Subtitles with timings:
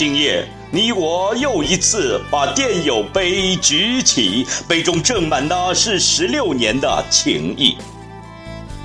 [0.00, 7.76] 今夜，你我又一次把电友杯举起，杯中盛满的是十六年的情谊。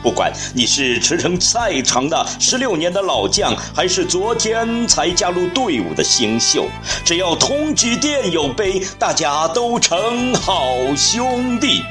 [0.03, 6.67] 不管你是驰骋赛场的十六年的老将，还是昨天才加入队伍的新秀，
[7.05, 11.81] 只要同举电友杯，大家都成好兄弟。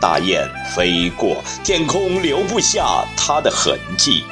[0.00, 4.22] 大雁飞过，天空留不下它的痕迹；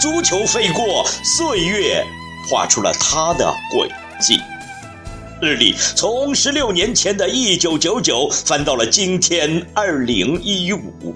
[0.00, 2.02] 足球飞过，岁月
[2.48, 3.86] 画出了它的轨
[4.18, 4.40] 迹。
[5.42, 11.14] 日历从十六年前的一九九九翻到了今天二零一五，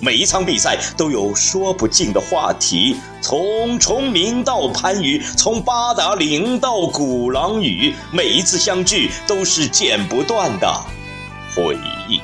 [0.00, 10.74] 每一场比赛都有说不尽的话题，从崇明到番禺，从八达岭到鼓浪屿，每一次相聚都是剪不断的
[11.54, 11.76] 回
[12.08, 12.18] 忆。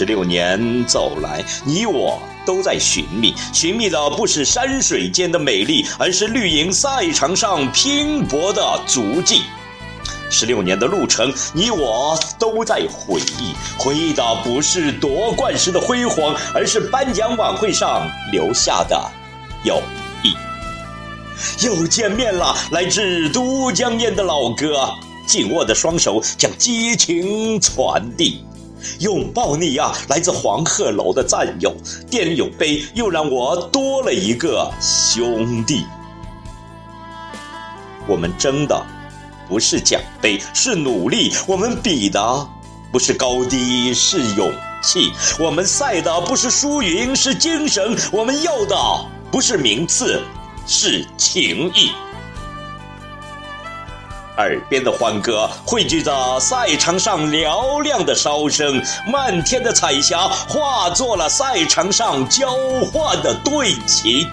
[0.00, 2.18] 十六年走来，你我。
[2.46, 9.42] 都在寻觅，寻觅的不是山水间的美丽，而是绿营赛场上拼搏的足迹。
[10.30, 18.98] 十六年的路程，你我都在回忆，回忆的不是夺冠时的辉煌，而是颁奖晚会上留下的
[19.62, 19.82] 友
[20.22, 20.34] 谊。
[21.62, 24.88] 又见面了，来自都江堰的老哥，
[25.26, 28.42] 紧握的双手将激情传递。
[29.00, 31.74] 拥抱你呀，来自黄鹤楼的战友，
[32.10, 35.84] 电友杯又让我多了一个兄弟。
[38.06, 38.84] 我们争的
[39.48, 42.48] 不是奖杯，是努力；我们比的
[42.90, 48.76] 不是高低，是勇气；我们赛的不是输赢，是精神；我们要的
[49.30, 50.20] 不是名次，
[50.66, 51.90] 是情谊。
[54.36, 62.54] 耳边的欢歌汇聚着赛场上嘹亮的哨声，漫天的彩霞化作了赛场上交
[62.92, 64.26] 换的队旗。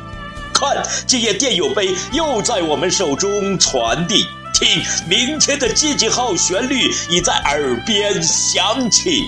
[0.53, 9.23] 看，今夜电友杯又在我们手中传递，听，明天的季节号旋律已在耳边响起。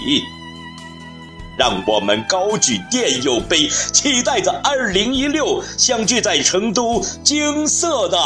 [1.57, 8.17] 让我们高举电友杯，期待着2016相聚在成都金色的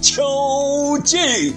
[0.00, 1.52] 秋季。